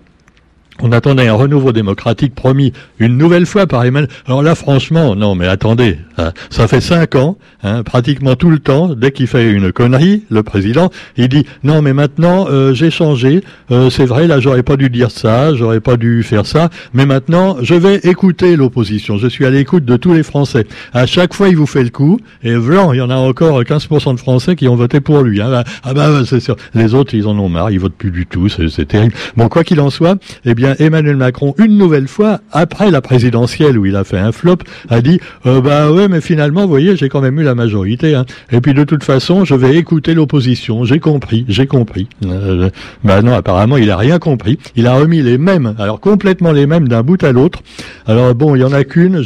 on 0.80 0.92
attendait 0.92 1.28
un 1.28 1.34
renouveau 1.34 1.72
démocratique 1.72 2.34
promis 2.34 2.74
une 3.00 3.18
nouvelle 3.18 3.46
fois 3.46 3.68
par 3.68 3.84
Emmanuel. 3.84 4.10
Alors 4.26 4.42
là, 4.42 4.56
franchement, 4.56 5.16
non, 5.16 5.36
mais 5.36 5.48
attendez, 5.48 5.98
hein, 6.18 6.32
ça 6.50 6.68
fait 6.68 6.82
cinq 6.82 7.16
ans, 7.16 7.38
hein, 7.64 7.84
pratiquement 7.84 8.36
tout 8.36 8.50
le 8.50 8.60
temps, 8.60 8.96
dès 8.96 9.12
qu'il 9.12 9.28
fait 9.28 9.52
une 9.52 9.72
connerie, 9.72 10.24
le 10.30 10.44
président, 10.44 10.90
il 11.18 11.28
dit 11.28 11.46
non, 11.64 11.82
mais 11.82 11.94
maintenant 11.94 12.48
euh, 12.50 12.74
j'ai 12.74 12.90
changé. 12.90 13.44
Euh, 13.70 13.90
c'est 13.90 14.06
vrai, 14.06 14.28
là, 14.28 14.40
j'aurais 14.40 14.64
pas 14.64 14.78
dû 14.78 14.90
dire 14.90 15.12
ça, 15.12 15.54
j'aurais 15.54 15.82
pas 15.82 15.98
dû 15.98 16.24
faire 16.24 16.46
ça, 16.46 16.70
mais 16.94 17.06
maintenant, 17.06 17.58
je 17.62 17.76
vais 17.76 17.98
écouter 17.98 18.56
l'opposition. 18.56 19.18
Je 19.18 19.28
suis 19.28 19.46
à 19.46 19.50
l'écoute 19.50 19.86
de 19.86 19.98
tous 19.98 20.14
les 20.14 20.24
Français. 20.24 20.66
À 20.94 21.06
chaque 21.06 21.34
fois, 21.34 21.50
il 21.50 21.58
vous 21.58 21.68
fait 21.68 21.84
le 21.84 21.90
coup, 21.90 22.20
et 22.44 22.56
blanc, 22.56 22.94
il 22.94 22.98
y 22.98 23.02
en 23.02 23.10
a 23.10 23.16
encore 23.16 23.62
15% 23.62 24.16
de 24.16 24.20
Français 24.20 24.56
qui 24.56 24.68
ont 24.68 24.76
voté 24.76 25.00
pour 25.00 25.22
lui. 25.22 25.42
Hein. 25.42 25.64
Ah 25.84 25.94
bah, 25.94 26.22
c'est 26.26 26.40
sûr. 26.40 26.56
Les 26.74 26.94
autres, 26.94 27.14
ils 27.14 27.28
en 27.28 27.38
ont 27.38 27.50
marre, 27.50 27.72
ils 27.72 27.80
votent 27.80 27.96
plus 27.96 28.12
du 28.12 28.26
tout, 28.26 28.48
c'est 28.50 28.88
terrible. 28.88 29.14
Bon, 29.36 29.48
quoi 29.48 29.64
qu'il 29.64 29.80
en 29.80 29.90
soit, 29.90 30.18
eh 30.46 30.56
bien 30.62 30.76
Emmanuel 30.78 31.16
Macron, 31.16 31.56
une 31.58 31.76
nouvelle 31.76 32.08
fois, 32.08 32.40
après 32.52 32.92
la 32.92 33.02
présidentielle 33.02 33.80
où 33.80 33.88
il 33.88 33.96
a 33.96 34.04
fait 34.04 34.20
un 34.20 34.32
flop, 34.32 34.58
a 34.92 35.02
dit 35.02 35.20
euh, 35.48 35.60
bah 35.60 35.92
ouais, 35.92 36.08
mais 36.08 36.22
finalement, 36.22 36.62
vous 36.62 36.70
voyez, 36.70 36.96
j'ai 36.96 37.10
quand 37.10 37.20
même 37.20 37.40
eu 37.40 37.44
la 37.44 37.56
majorité. 37.56 38.14
Hein. 38.14 38.26
Et 38.52 38.62
puis 38.62 38.76
de 38.76 38.84
toute 38.84 39.04
façon, 39.04 39.44
je 39.44 39.56
vais 39.56 39.76
écouter 39.76 40.14
l'opposition. 40.14 40.86
J'ai 40.86 41.00
compris, 41.00 41.46
j'ai 41.48 41.66
compris. 41.66 42.08
Euh, 42.24 42.70
bah 43.04 43.24
non, 43.24 43.34
apparemment, 43.34 43.78
il 43.78 43.90
a 43.90 43.98
rien 43.98 44.20
compris. 44.20 44.60
Il 44.76 44.86
a 44.86 44.94
remis 44.94 45.24
les 45.24 45.40
mêmes, 45.40 45.74
alors 45.80 46.00
complètement 46.00 46.52
les 46.52 46.68
mêmes 46.68 46.88
d'un 46.88 47.02
bout 47.02 47.24
à 47.24 47.32
l'autre. 47.32 47.64
Alors 48.06 48.36
bon, 48.36 48.56
il 48.56 48.62
y 48.62 48.64
en 48.64 48.74
a 48.74 48.84
qu'une. 48.84 49.24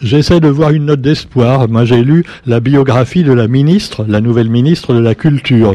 J'essaie 0.00 0.38
de 0.38 0.48
voir 0.48 0.70
une 0.70 0.84
note 0.84 1.00
d'espoir. 1.00 1.68
Moi, 1.68 1.86
j'ai 1.86 2.04
lu 2.04 2.24
la 2.46 2.60
biographie 2.60 3.24
de 3.24 3.32
la 3.32 3.48
ministre, 3.48 4.04
la 4.08 4.20
nouvelle 4.20 4.48
ministre 4.48 4.94
de 4.94 5.00
la 5.00 5.16
Culture. 5.16 5.74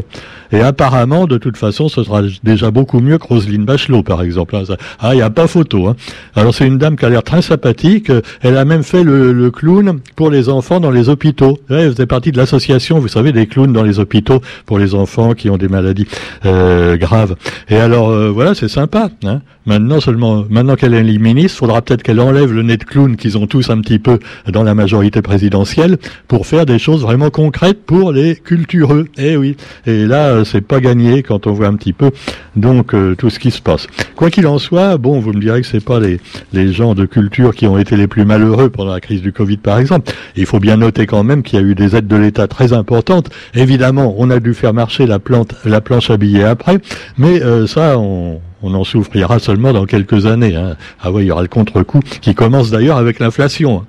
Et 0.54 0.60
apparemment, 0.60 1.26
de 1.26 1.36
toute 1.36 1.56
façon, 1.56 1.88
ce 1.88 2.04
sera 2.04 2.22
déjà 2.44 2.70
beaucoup 2.70 3.00
mieux 3.00 3.18
que 3.18 3.26
Roselyne 3.26 3.64
Bachelot, 3.64 4.04
par 4.04 4.22
exemple. 4.22 4.56
Ah, 5.00 5.14
il 5.14 5.16
n'y 5.16 5.22
a 5.22 5.30
pas 5.30 5.46
photo. 5.46 5.88
Hein. 5.88 5.96
Alors 6.34 6.54
c'est 6.54 6.66
une 6.66 6.78
dame 6.78 6.96
qui 6.96 7.04
a 7.04 7.08
l'air 7.08 7.22
très 7.22 7.42
sympathique. 7.42 8.10
Elle 8.40 8.56
a 8.56 8.64
même 8.64 8.82
fait 8.82 9.04
le, 9.04 9.50
clown 9.50 10.00
pour 10.16 10.30
les 10.30 10.48
enfants 10.48 10.80
dans 10.80 10.90
les 10.90 11.08
hôpitaux. 11.08 11.58
elle 11.68 11.92
faisait 11.92 12.06
partie 12.06 12.32
de 12.32 12.38
l'association, 12.38 12.98
vous 12.98 13.08
savez, 13.08 13.32
des 13.32 13.46
clowns 13.46 13.72
dans 13.72 13.82
les 13.82 13.98
hôpitaux 13.98 14.40
pour 14.66 14.78
les 14.78 14.94
enfants 14.94 15.34
qui 15.34 15.50
ont 15.50 15.56
des 15.56 15.68
maladies 15.68 16.06
euh, 16.44 16.96
graves. 16.96 17.36
Et 17.68 17.76
alors 17.76 18.08
euh, 18.10 18.30
voilà, 18.30 18.54
c'est 18.54 18.68
sympa. 18.68 19.10
Hein. 19.24 19.40
Maintenant 19.66 20.00
seulement, 20.00 20.44
maintenant 20.50 20.76
qu'elle 20.76 20.94
est 20.94 21.02
ministre, 21.02 21.58
faudra 21.58 21.80
peut-être 21.80 22.02
qu'elle 22.02 22.20
enlève 22.20 22.52
le 22.52 22.62
nez 22.62 22.76
de 22.76 22.84
clown 22.84 23.16
qu'ils 23.16 23.38
ont 23.38 23.46
tous 23.46 23.70
un 23.70 23.80
petit 23.80 23.98
peu 23.98 24.18
dans 24.46 24.62
la 24.62 24.74
majorité 24.74 25.22
présidentielle 25.22 25.98
pour 26.28 26.46
faire 26.46 26.66
des 26.66 26.78
choses 26.78 27.02
vraiment 27.02 27.30
concrètes 27.30 27.84
pour 27.84 28.12
les 28.12 28.36
cultureux. 28.36 29.06
Eh 29.16 29.36
oui. 29.36 29.56
Et 29.86 30.06
là, 30.06 30.44
c'est 30.44 30.60
pas 30.60 30.80
gagné 30.80 31.22
quand 31.22 31.46
on 31.46 31.52
voit 31.52 31.68
un 31.68 31.76
petit 31.76 31.92
peu 31.92 32.10
donc 32.56 32.94
euh, 32.94 33.14
tout 33.14 33.30
ce 33.30 33.38
qui 33.38 33.50
se 33.50 33.60
passe. 33.60 33.86
Quoi 34.16 34.30
qu'il 34.30 34.46
en 34.46 34.58
soit, 34.58 34.83
bon, 34.98 35.20
vous 35.20 35.32
me 35.32 35.40
direz 35.40 35.60
que 35.60 35.66
c'est 35.66 35.84
pas 35.84 36.00
les, 36.00 36.72
gens 36.72 36.94
de 36.94 37.04
culture 37.04 37.54
qui 37.54 37.66
ont 37.66 37.78
été 37.78 37.96
les 37.96 38.06
plus 38.06 38.24
malheureux 38.24 38.70
pendant 38.70 38.92
la 38.92 39.00
crise 39.00 39.22
du 39.22 39.32
Covid, 39.32 39.58
par 39.58 39.78
exemple. 39.78 40.12
Il 40.36 40.46
faut 40.46 40.60
bien 40.60 40.76
noter 40.76 41.06
quand 41.06 41.24
même 41.24 41.42
qu'il 41.42 41.58
y 41.58 41.62
a 41.62 41.64
eu 41.64 41.74
des 41.74 41.96
aides 41.96 42.06
de 42.06 42.16
l'État 42.16 42.48
très 42.48 42.72
importantes. 42.72 43.30
Évidemment, 43.54 44.14
on 44.18 44.30
a 44.30 44.40
dû 44.40 44.54
faire 44.54 44.74
marcher 44.74 45.06
la 45.06 45.18
plante, 45.18 45.54
la 45.64 45.80
planche 45.80 46.10
à 46.10 46.16
billets 46.16 46.44
après, 46.44 46.78
mais 47.18 47.42
euh, 47.42 47.66
ça, 47.66 47.98
on, 47.98 48.40
on 48.62 48.74
en 48.74 48.84
souffrira 48.84 49.38
seulement 49.38 49.72
dans 49.72 49.84
quelques 49.84 50.26
années. 50.26 50.56
Hein. 50.56 50.76
Ah 51.00 51.12
oui, 51.12 51.24
il 51.24 51.26
y 51.26 51.30
aura 51.30 51.42
le 51.42 51.48
contre-coup 51.48 52.00
qui 52.20 52.34
commence 52.34 52.70
d'ailleurs 52.70 52.96
avec 52.96 53.18
l'inflation. 53.18 53.84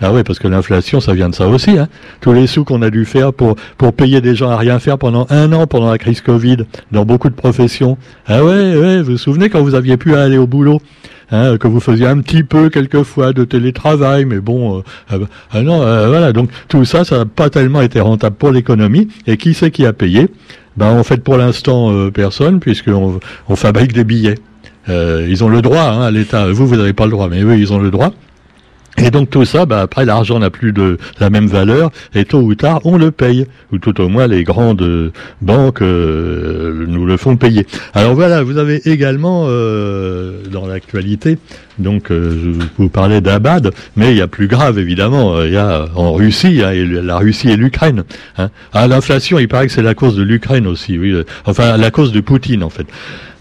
Ah 0.00 0.12
oui, 0.12 0.24
parce 0.24 0.40
que 0.40 0.48
l'inflation, 0.48 1.00
ça 1.00 1.14
vient 1.14 1.28
de 1.28 1.34
ça 1.36 1.46
aussi. 1.46 1.78
Hein. 1.78 1.88
Tous 2.20 2.32
les 2.32 2.48
sous 2.48 2.64
qu'on 2.64 2.82
a 2.82 2.90
dû 2.90 3.04
faire 3.04 3.32
pour 3.32 3.54
pour 3.78 3.92
payer 3.92 4.20
des 4.20 4.34
gens 4.34 4.50
à 4.50 4.56
rien 4.56 4.80
faire 4.80 4.98
pendant 4.98 5.26
un 5.30 5.52
an 5.52 5.68
pendant 5.68 5.88
la 5.90 5.98
crise 5.98 6.20
Covid 6.20 6.58
dans 6.90 7.04
beaucoup 7.04 7.28
de 7.28 7.34
professions. 7.34 7.96
Ah 8.26 8.44
ouais, 8.44 8.76
ouais. 8.76 9.02
Vous 9.02 9.12
vous 9.12 9.18
souvenez 9.18 9.50
quand 9.50 9.62
vous 9.62 9.76
aviez 9.76 9.96
pu 9.96 10.16
aller 10.16 10.36
au 10.36 10.48
boulot, 10.48 10.80
hein, 11.30 11.58
que 11.58 11.68
vous 11.68 11.78
faisiez 11.78 12.06
un 12.08 12.18
petit 12.18 12.42
peu 12.42 12.70
quelquefois 12.70 13.32
de 13.32 13.44
télétravail, 13.44 14.24
mais 14.24 14.40
bon, 14.40 14.78
euh, 14.78 14.82
ah 15.10 15.18
bah, 15.18 15.26
ah 15.52 15.62
non, 15.62 15.82
euh, 15.82 16.08
voilà. 16.08 16.32
Donc 16.32 16.50
tout 16.66 16.84
ça, 16.84 17.04
ça 17.04 17.18
n'a 17.18 17.24
pas 17.24 17.48
tellement 17.48 17.80
été 17.80 18.00
rentable 18.00 18.34
pour 18.34 18.50
l'économie. 18.50 19.06
Et 19.28 19.36
qui 19.36 19.54
c'est 19.54 19.70
qui 19.70 19.86
a 19.86 19.92
payé? 19.92 20.28
Ben 20.76 20.90
en 20.90 21.04
fait, 21.04 21.22
pour 21.22 21.36
l'instant, 21.36 21.92
euh, 21.92 22.10
personne, 22.10 22.58
puisqu'on 22.58 23.20
on 23.48 23.56
fabrique 23.56 23.92
des 23.92 24.02
billets. 24.02 24.38
ils 24.88 25.44
ont 25.44 25.48
le 25.48 25.62
droit, 25.62 25.82
hein, 25.82 26.02
à 26.02 26.10
l'État. 26.10 26.50
Vous, 26.50 26.66
vous 26.66 26.76
n'avez 26.76 26.92
pas 26.94 27.04
le 27.04 27.12
droit, 27.12 27.28
mais 27.28 27.42
eux, 27.42 27.56
ils 27.56 27.72
ont 27.72 27.78
le 27.78 27.92
droit. 27.92 28.12
Et 28.98 29.10
donc 29.10 29.28
tout 29.28 29.44
ça, 29.44 29.66
bah, 29.66 29.80
après 29.80 30.04
l'argent 30.04 30.38
n'a 30.38 30.50
plus 30.50 30.72
de 30.72 30.98
la 31.18 31.28
même 31.28 31.46
valeur 31.46 31.90
et 32.14 32.24
tôt 32.24 32.40
ou 32.40 32.54
tard 32.54 32.80
on 32.84 32.96
le 32.96 33.10
paye, 33.10 33.46
ou 33.72 33.78
tout 33.78 34.00
au 34.00 34.08
moins 34.08 34.26
les 34.26 34.44
grandes 34.44 35.12
banques 35.42 35.82
euh, 35.82 36.84
nous 36.86 37.04
le 37.04 37.16
font 37.16 37.36
payer. 37.36 37.66
Alors 37.92 38.14
voilà, 38.14 38.42
vous 38.42 38.56
avez 38.56 38.88
également 38.88 39.46
euh, 39.48 40.42
dans 40.50 40.66
l'actualité, 40.66 41.38
donc 41.78 42.12
euh, 42.12 42.54
je 42.60 42.66
vous 42.78 42.88
parlais 42.88 43.20
d'Abad, 43.20 43.72
mais 43.96 44.12
il 44.12 44.16
y 44.16 44.22
a 44.22 44.28
plus 44.28 44.46
grave 44.46 44.78
évidemment, 44.78 45.42
il 45.42 45.52
y 45.52 45.56
a 45.56 45.86
en 45.96 46.12
Russie, 46.12 46.62
la 46.62 47.18
Russie 47.18 47.50
et 47.50 47.56
l'Ukraine. 47.56 48.04
Hein. 48.38 48.50
Ah, 48.72 48.86
l'inflation, 48.86 49.40
il 49.40 49.48
paraît 49.48 49.66
que 49.66 49.72
c'est 49.72 49.82
la 49.82 49.94
cause 49.94 50.14
de 50.14 50.22
l'Ukraine 50.22 50.68
aussi, 50.68 50.98
oui, 50.98 51.14
enfin 51.46 51.76
la 51.76 51.90
cause 51.90 52.12
de 52.12 52.20
Poutine 52.20 52.62
en 52.62 52.70
fait. 52.70 52.86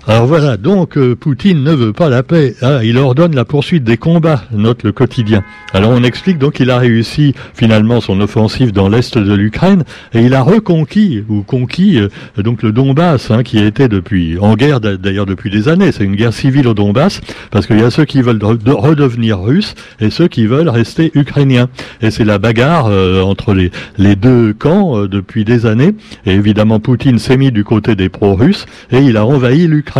Alors 0.06 0.26
voilà, 0.26 0.58
donc 0.58 0.98
euh, 0.98 1.16
Poutine 1.16 1.64
ne 1.64 1.72
veut 1.72 1.94
pas 1.94 2.10
la 2.10 2.24
paix. 2.24 2.56
Hein, 2.62 2.82
il 2.84 2.98
ordonne 2.98 3.34
la 3.34 3.46
poursuite 3.46 3.86
des 3.86 3.96
combats, 3.96 4.44
note 4.52 4.84
le 4.84 4.92
quotidien. 4.92 5.46
Alors 5.74 5.92
on 5.92 6.04
explique 6.04 6.38
donc 6.38 6.56
qu'il 6.56 6.72
a 6.72 6.78
réussi 6.78 7.34
finalement 7.54 8.02
son 8.02 8.20
offensive 8.20 8.74
dans 8.74 8.90
l'est 8.90 9.18
de 9.18 9.34
l'Ukraine 9.34 9.86
et 10.14 10.20
il 10.20 10.34
a 10.34 10.42
reconquis 10.42 11.24
ou 11.30 11.44
conquis 11.44 12.00
euh, 12.00 12.10
donc 12.44 12.64
le 12.64 12.74
Donbass, 12.74 13.32
hein, 13.32 13.44
qui 13.44 13.60
était 13.60 13.88
depuis 13.88 14.38
en 14.40 14.56
guerre 14.56 14.82
d'ailleurs 14.82 15.26
depuis 15.26 15.50
des 15.50 15.70
années. 15.70 15.94
C'est 15.94 16.04
une 16.04 16.18
guerre 16.18 16.34
civile 16.34 16.68
au 16.68 16.74
Donbass 16.74 17.22
parce 17.50 17.66
qu'il 17.66 17.80
y 17.80 17.84
a 17.84 17.90
ceux 17.90 18.04
qui 18.04 18.22
veulent 18.22 18.44
redevenir 18.44 19.40
russes 19.40 19.74
et 20.02 20.10
ceux 20.10 20.28
qui 20.28 20.48
veulent 20.48 20.68
rester 20.68 21.12
ukrainiens. 21.16 21.70
Et 22.02 22.12
c'est 22.12 22.26
la 22.26 22.40
bagarre 22.40 22.88
euh, 22.88 23.22
entre 23.22 23.54
les, 23.54 23.72
les 23.98 24.18
deux 24.18 24.52
camps 24.52 25.08
depuis 25.08 25.46
des 25.46 25.66
années. 25.66 25.96
Et 26.26 26.34
évidemment 26.34 26.82
Poutine 26.82 27.20
s'est 27.20 27.38
mis 27.38 27.54
du 27.54 27.64
côté 27.64 27.96
des 27.96 28.10
pro-russes 28.10 28.66
et 28.92 28.98
il 28.98 29.16
a 29.16 29.26
envahi 29.26 29.66
l'Ukraine. 29.66 29.93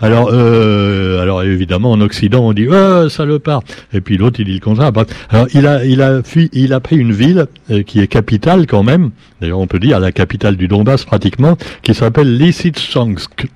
Alors, 0.00 0.30
euh, 0.32 1.20
alors 1.20 1.42
évidemment, 1.42 1.92
en 1.92 2.00
Occident, 2.00 2.46
on 2.46 2.52
dit 2.52 2.68
oh, 2.68 3.08
salopard, 3.08 3.62
et 3.92 4.00
puis 4.00 4.16
l'autre 4.16 4.40
il 4.40 4.46
dit 4.46 4.54
le 4.54 4.60
contraire. 4.60 4.92
Alors, 5.30 5.46
il 5.54 5.66
a, 5.66 5.84
il 5.84 6.00
a 6.02 6.22
fui, 6.22 6.48
il 6.52 6.72
a 6.72 6.80
pris 6.80 6.96
une 6.96 7.12
ville 7.12 7.46
euh, 7.70 7.82
qui 7.82 8.00
est 8.00 8.06
capitale 8.06 8.66
quand 8.66 8.82
même. 8.82 9.10
D'ailleurs, 9.40 9.58
on 9.58 9.66
peut 9.66 9.80
dire 9.80 9.98
la 9.98 10.12
capitale 10.12 10.56
du 10.56 10.68
Donbass 10.68 11.04
pratiquement, 11.04 11.56
qui 11.82 11.94
s'appelle 11.94 12.36
Lysychansk. 12.36 13.46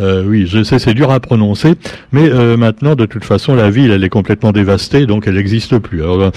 Euh, 0.00 0.24
oui, 0.26 0.46
je 0.46 0.64
sais, 0.64 0.80
c'est 0.80 0.92
dur 0.92 1.12
à 1.12 1.20
prononcer, 1.20 1.74
mais 2.10 2.28
maintenant, 2.56 2.96
de 2.96 3.06
toute 3.06 3.24
façon, 3.24 3.54
la 3.54 3.70
ville, 3.70 3.92
elle 3.92 4.02
est 4.02 4.08
complètement 4.08 4.50
dévastée, 4.50 5.06
donc 5.06 5.28
elle 5.28 5.36
n'existe 5.36 5.78
plus. 5.78 6.02
Alors, 6.02 6.32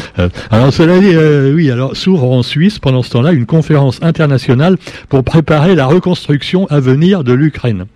alors, 0.52 0.72
cela 0.72 1.00
dit, 1.00 1.18
oui, 1.56 1.72
alors 1.72 1.98
s'ouvre 1.98 2.32
en 2.32 2.44
Suisse 2.44 2.78
pendant 2.78 3.02
ce 3.02 3.10
temps-là 3.10 3.32
une 3.32 3.48
conférence 3.48 4.00
internationale 4.04 4.78
pour 5.10 5.24
préparer 5.24 5.74
la 5.74 5.88
reconstruction 5.88 6.68
à 6.70 6.80
venir 6.80 7.24
de 7.24 7.34
l'Ukraine. 7.34 7.88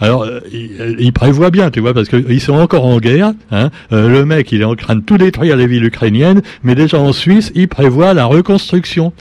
Alors, 0.00 0.22
euh, 0.22 0.40
il, 0.52 1.12
prévoit 1.12 1.50
bien, 1.50 1.70
tu 1.70 1.80
vois, 1.80 1.92
parce 1.92 2.08
qu'ils 2.08 2.40
sont 2.40 2.54
encore 2.54 2.86
en 2.86 2.98
guerre. 2.98 3.32
Hein. 3.50 3.70
Euh, 3.92 4.08
le 4.08 4.24
mec, 4.24 4.52
il 4.52 4.60
est 4.60 4.64
en 4.64 4.76
train 4.76 4.96
de 4.96 5.00
tout 5.00 5.18
détruire 5.18 5.56
les 5.56 5.66
villes 5.66 5.84
ukrainiennes, 5.84 6.42
mais 6.62 6.74
déjà 6.74 7.00
en 7.00 7.12
Suisse, 7.12 7.50
il 7.54 7.68
prévoit 7.68 8.14
la 8.14 8.24
reconstruction. 8.26 9.12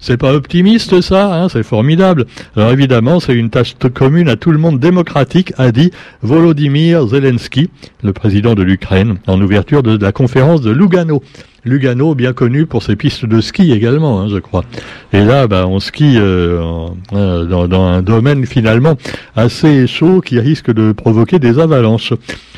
C'est 0.00 0.16
pas 0.16 0.32
optimiste 0.32 1.00
ça, 1.00 1.34
hein, 1.34 1.48
c'est 1.48 1.64
formidable. 1.64 2.26
Alors 2.56 2.70
évidemment, 2.70 3.18
c'est 3.18 3.34
une 3.34 3.50
tâche 3.50 3.74
commune 3.92 4.28
à 4.28 4.36
tout 4.36 4.52
le 4.52 4.58
monde 4.58 4.78
démocratique, 4.78 5.52
a 5.58 5.72
dit 5.72 5.90
Volodymyr 6.22 7.06
Zelensky, 7.08 7.68
le 8.02 8.12
président 8.12 8.54
de 8.54 8.62
l'Ukraine, 8.62 9.18
en 9.26 9.40
ouverture 9.40 9.82
de 9.82 9.98
la 10.00 10.12
conférence 10.12 10.60
de 10.60 10.70
Lugano. 10.70 11.22
Lugano, 11.64 12.14
bien 12.14 12.32
connu 12.32 12.66
pour 12.66 12.82
ses 12.82 12.94
pistes 12.94 13.26
de 13.26 13.40
ski 13.40 13.72
également, 13.72 14.20
hein, 14.20 14.28
je 14.28 14.38
crois. 14.38 14.64
Et 15.12 15.24
là, 15.24 15.48
bah, 15.48 15.66
on 15.66 15.80
skie 15.80 16.16
euh, 16.16 16.62
euh, 17.12 17.44
dans, 17.44 17.82
un 17.82 18.00
domaine 18.00 18.46
finalement 18.46 18.96
assez 19.34 19.86
chaud 19.86 20.20
qui 20.20 20.38
risque 20.38 20.72
de 20.72 20.92
provoquer 20.92 21.38
des 21.38 21.58
avalanches. 21.58 22.12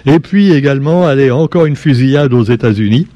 Et 0.05 0.19
puis 0.19 0.53
également, 0.53 1.07
allez, 1.07 1.31
encore 1.31 1.67
une 1.67 1.77
fusillade 1.77 2.35
aux 2.35 2.45
États-Unis. 2.45 3.09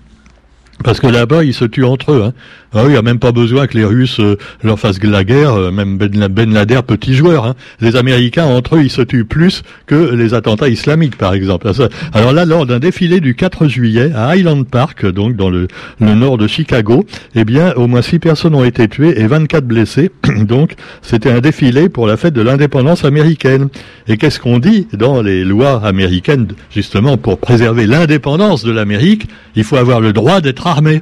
Parce 0.83 1.01
que 1.01 1.07
là-bas, 1.07 1.45
ils 1.45 1.55
se 1.55 1.65
tuent 1.65 1.85
entre 1.85 2.13
eux. 2.13 2.23
Hein. 2.25 2.33
Ah 2.77 2.83
il 2.87 2.91
n'y 2.91 2.97
a 2.97 3.03
même 3.03 3.21
pas 3.21 3.31
besoin 3.31 3.69
que 3.69 3.79
les 3.79 3.85
Russes 3.85 4.19
euh, 4.19 4.37
leur 4.65 4.81
fassent 4.81 5.01
la 5.01 5.23
guerre, 5.23 5.55
euh, 5.55 5.71
même 5.71 5.97
Ben, 5.97 6.27
ben 6.27 6.53
Laden, 6.53 6.83
petit 6.83 7.15
joueur. 7.15 7.47
Hein. 7.47 7.55
Les 7.81 7.95
Américains, 7.95 8.47
entre 8.47 8.77
eux, 8.77 8.83
ils 8.83 8.91
se 8.91 9.01
tuent 9.01 9.25
plus 9.25 9.63
que 9.87 10.13
les 10.13 10.35
attentats 10.35 10.69
islamiques, 10.69 11.17
par 11.17 11.35
exemple. 11.35 11.71
Alors 12.13 12.33
là, 12.33 12.45
lors 12.45 12.67
d'un 12.67 12.81
défilé 12.81 13.21
du 13.21 13.37
4 13.37 13.69
juillet 13.69 14.11
à 14.13 14.27
Highland 14.31 14.65
Park, 14.65 15.07
donc 15.07 15.37
dans 15.37 15.51
le, 15.51 15.69
nord 16.01 16.37
de 16.37 16.49
Chicago, 16.49 17.07
eh 17.37 17.45
bien, 17.45 17.73
au 17.75 17.87
moins 17.87 18.03
6 18.03 18.19
personnes 18.19 18.57
ont 18.57 18.65
été 18.65 18.89
tuées 18.89 19.21
et 19.21 19.29
24 19.29 19.65
blessées. 19.65 20.11
donc, 20.41 20.75
c'était 21.01 21.31
un 21.31 21.41
défilé 21.41 21.89
pour 21.89 22.09
la 22.09 22.17
fête 22.17 22.35
de 22.35 22.43
l'indépendance 22.43 23.05
américaine. 23.05 23.69
Et 24.09 24.17
qu'est-ce 24.17 24.41
qu'on 24.41 24.59
dit 24.59 24.89
dans 24.93 25.23
les 25.23 25.45
lois 25.45 25.81
américaines, 25.85 26.49
justement, 26.73 27.17
pour 27.19 27.39
préserver 27.39 27.87
l'indépendance 27.87 28.65
de 28.65 28.73
l'Amérique? 28.73 29.29
Il 29.55 29.63
faut 29.63 29.77
avoir 29.77 30.01
le 30.01 30.13
droit 30.13 30.41
d'être 30.41 30.64
armé. 30.67 31.01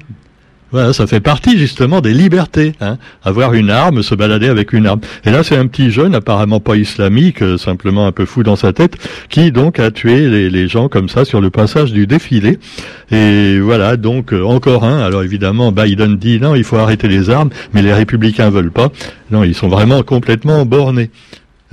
Voilà, 0.73 0.95
ça 0.95 1.07
fait 1.07 1.21
partie 1.21 1.59
justement 1.59 2.01
des 2.01 2.15
libertés. 2.15 2.73
Hein. 2.81 2.97
Avoir 3.23 3.53
une 3.53 3.69
arme, 3.69 4.03
se 4.03 4.15
balader 4.15 4.49
avec 4.49 4.73
une 4.73 4.87
arme. 4.87 5.01
Et 5.27 5.31
là, 5.31 5.43
c'est 5.43 5.57
un 5.57 5.67
petit 5.67 5.91
jeune, 5.91 6.15
apparemment 6.15 6.61
pas 6.61 6.77
islamique, 6.77 7.43
euh, 7.43 7.59
simplement 7.59 8.07
un 8.07 8.13
peu 8.13 8.25
fou 8.25 8.43
dans 8.43 8.57
sa 8.57 8.73
tête, 8.73 8.97
qui 9.29 9.53
donc 9.53 9.79
a 9.79 9.91
tué 9.91 10.49
les, 10.49 10.69
gens 10.69 10.89
comme 10.89 11.11
ça 11.11 11.27
sur 11.27 11.43
le 11.43 11.51
passage 11.51 11.93
du 11.93 12.07
défilé. 12.07 12.59
Et 13.11 13.61
voilà, 13.61 13.99
donc 13.99 14.33
euh, 14.33 14.43
encore 14.45 14.85
un. 14.85 15.01
Alors 15.01 15.23
évidemment, 15.23 15.73
Biden 15.73 16.17
dit 16.17 16.41
non, 16.41 16.55
il 16.55 16.65
faut 16.65 16.77
arrêter 16.77 17.07
les 17.07 17.29
armes, 17.29 17.51
mais 17.75 17.83
les 17.83 17.93
républicains 17.93 18.49
veulent 18.49 18.73
pas. 18.73 18.91
Non, 19.31 19.45
ils 19.45 19.55
sont 19.55 19.69
vraiment 19.69 20.03
complètement 20.03 20.65
bornés. 20.65 21.11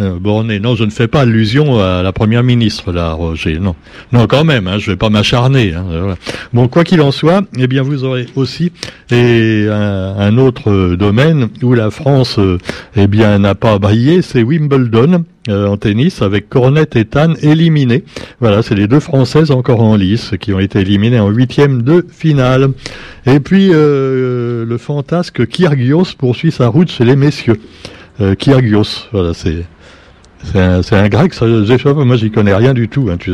Euh, 0.01 0.17
borné. 0.17 0.61
Non, 0.61 0.75
je 0.75 0.85
ne 0.85 0.91
fais 0.91 1.09
pas 1.09 1.21
allusion 1.21 1.79
à 1.79 2.01
la 2.01 2.13
première 2.13 2.41
ministre, 2.41 2.93
là, 2.93 3.11
Roger. 3.11 3.59
Non, 3.59 3.75
non, 4.13 4.27
quand 4.27 4.45
même. 4.45 4.67
Hein, 4.67 4.77
je 4.77 4.91
vais 4.91 4.97
pas 4.97 5.09
m'acharner. 5.09 5.73
Hein, 5.73 6.15
Bon, 6.53 6.69
quoi 6.69 6.85
qu'il 6.85 7.01
en 7.01 7.11
soit, 7.11 7.43
eh 7.57 7.67
bien, 7.67 7.81
vous 7.81 8.05
aurez 8.05 8.25
aussi 8.35 8.71
et 9.11 9.67
un, 9.69 10.37
autre 10.37 10.95
domaine 10.95 11.49
où 11.63 11.73
la 11.73 11.91
France, 11.91 12.39
euh, 12.39 12.57
eh 12.95 13.07
bien, 13.07 13.39
n'a 13.39 13.55
pas 13.55 13.77
brillé, 13.77 14.21
c'est 14.21 14.43
Wimbledon. 14.43 15.25
Euh, 15.47 15.67
en 15.67 15.77
tennis 15.77 16.21
avec 16.21 16.47
Cornet 16.49 16.85
et 16.95 17.05
Tan 17.05 17.33
éliminés. 17.41 18.03
Voilà, 18.39 18.61
c'est 18.61 18.75
les 18.75 18.87
deux 18.87 18.99
Françaises 18.99 19.49
encore 19.51 19.81
en 19.81 19.95
lice 19.95 20.33
qui 20.39 20.53
ont 20.53 20.59
été 20.59 20.79
éliminées 20.79 21.19
en 21.19 21.29
huitième 21.29 21.81
de 21.81 22.05
finale. 22.11 22.69
Et 23.25 23.39
puis 23.39 23.69
le 23.69 24.77
fantasque 24.77 25.47
Kyrgios 25.47 26.13
poursuit 26.17 26.51
sa 26.51 26.67
route 26.67 26.91
chez 26.91 27.05
les 27.05 27.15
messieurs. 27.15 27.59
Kyrgios, 28.37 29.07
voilà, 29.11 29.33
c'est 29.33 29.63
c'est 30.43 30.59
un, 30.59 30.81
un, 30.91 31.09
grec, 31.09 31.33
ça, 31.33 31.45
moi 31.45 32.15
j'y 32.15 32.31
connais 32.31 32.53
rien 32.53 32.73
du 32.73 32.87
tout. 32.87 33.09
Hein, 33.11 33.17
tu, 33.19 33.31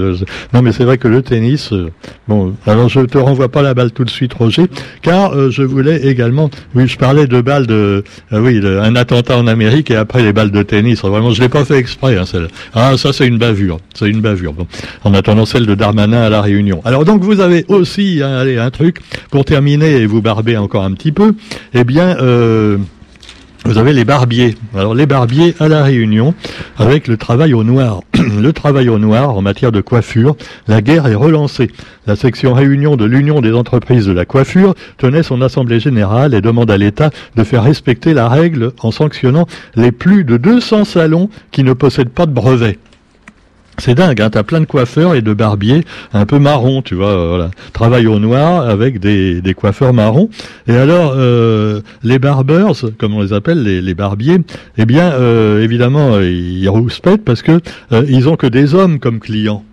non 0.53 0.61
mais 0.61 0.71
c'est 0.71 0.83
vrai 0.83 0.97
que 0.97 1.07
le 1.07 1.21
tennis, 1.21 1.71
euh, 1.71 1.91
bon, 2.27 2.55
alors 2.65 2.89
je 2.89 3.01
te 3.01 3.17
renvoie 3.17 3.49
pas 3.49 3.61
la 3.61 3.73
balle 3.73 3.91
tout 3.91 4.03
de 4.03 4.09
suite 4.09 4.33
Roger, 4.33 4.65
car 5.01 5.33
euh, 5.33 5.49
je 5.49 5.63
voulais 5.63 6.07
également, 6.07 6.49
oui 6.73 6.87
je 6.87 6.97
parlais 6.97 7.27
de 7.27 7.41
balles 7.41 7.67
de, 7.67 8.03
euh, 8.33 8.39
oui, 8.39 8.59
un 8.65 8.95
attentat 8.95 9.37
en 9.37 9.47
Amérique 9.47 9.91
et 9.91 9.95
après 9.95 10.23
les 10.23 10.33
balles 10.33 10.51
de 10.51 10.63
tennis, 10.63 11.01
vraiment 11.01 11.31
je 11.31 11.41
l'ai 11.41 11.49
pas 11.49 11.63
fait 11.63 11.77
exprès. 11.77 12.17
Hein, 12.17 12.25
ah 12.73 12.97
ça 12.97 13.13
c'est 13.13 13.27
une 13.27 13.37
bavure, 13.37 13.79
c'est 13.93 14.09
une 14.09 14.21
bavure. 14.21 14.53
Bon, 14.53 14.67
en 15.03 15.13
attendant 15.13 15.45
celle 15.45 15.65
de 15.65 15.75
Darmanin 15.75 16.21
à 16.23 16.29
la 16.29 16.41
Réunion. 16.41 16.81
Alors 16.85 17.05
donc 17.05 17.21
vous 17.21 17.39
avez 17.39 17.65
aussi, 17.67 18.21
hein, 18.23 18.33
allez 18.37 18.57
un 18.57 18.71
truc 18.71 18.97
pour 19.29 19.45
terminer 19.45 19.91
et 19.97 20.05
vous 20.05 20.21
barber 20.21 20.57
encore 20.57 20.83
un 20.83 20.91
petit 20.91 21.11
peu, 21.11 21.35
eh 21.73 21.83
bien 21.83 22.17
vous 23.65 23.79
avez 23.79 23.93
les 23.93 24.05
barbiers. 24.05 24.55
Alors 24.75 24.93
les 24.93 25.07
barbiers 25.07 25.55
à 25.59 25.67
la 25.67 25.83
Réunion, 25.83 26.35
avec 26.77 27.07
le 27.07 27.17
travail 27.17 27.53
au 27.53 27.63
noir. 27.63 28.01
le 28.15 28.53
travail 28.53 28.89
au 28.89 28.99
noir 28.99 29.35
en 29.35 29.41
matière 29.41 29.71
de 29.71 29.81
coiffure, 29.81 30.35
la 30.67 30.81
guerre 30.81 31.07
est 31.07 31.15
relancée. 31.15 31.71
La 32.05 32.15
section 32.15 32.53
Réunion 32.53 32.95
de 32.95 33.05
l'Union 33.05 33.41
des 33.41 33.53
entreprises 33.53 34.05
de 34.05 34.11
la 34.11 34.25
coiffure 34.25 34.75
tenait 34.97 35.23
son 35.23 35.41
assemblée 35.41 35.79
générale 35.79 36.35
et 36.35 36.41
demande 36.41 36.69
à 36.69 36.77
l'État 36.77 37.09
de 37.35 37.43
faire 37.43 37.63
respecter 37.63 38.13
la 38.13 38.29
règle 38.29 38.71
en 38.81 38.91
sanctionnant 38.91 39.47
les 39.75 39.91
plus 39.91 40.23
de 40.23 40.37
200 40.37 40.85
salons 40.85 41.29
qui 41.51 41.63
ne 41.63 41.73
possèdent 41.73 42.09
pas 42.09 42.27
de 42.27 42.31
brevet. 42.31 42.77
C'est 43.77 43.95
dingue, 43.95 44.21
hein, 44.21 44.29
t'as 44.29 44.43
plein 44.43 44.61
de 44.61 44.65
coiffeurs 44.65 45.15
et 45.15 45.21
de 45.21 45.33
barbiers 45.33 45.83
un 46.13 46.25
peu 46.25 46.39
marrons, 46.39 46.81
tu 46.81 46.95
vois, 46.95 47.09
euh, 47.09 47.27
voilà. 47.27 47.51
Travail 47.73 48.07
au 48.07 48.19
noir 48.19 48.67
avec 48.67 48.99
des, 48.99 49.53
coiffeurs 49.55 49.93
marrons. 49.93 50.29
Et 50.67 50.75
alors, 50.75 51.13
euh, 51.15 51.81
les 52.03 52.17
barbers, 52.17 52.73
comme 52.97 53.15
on 53.15 53.21
les 53.21 53.33
appelle, 53.33 53.63
les, 53.63 53.81
les 53.81 53.93
barbiers, 53.93 54.39
eh 54.77 54.85
bien, 54.85 55.11
euh, 55.11 55.61
évidemment, 55.61 56.19
ils 56.19 56.67
rouspètent 56.69 57.25
parce 57.25 57.41
que 57.41 57.59
ils 58.07 58.29
ont 58.29 58.37
que 58.37 58.47
des 58.47 58.73
hommes 58.75 58.99
comme 58.99 59.19
clients. 59.19 59.63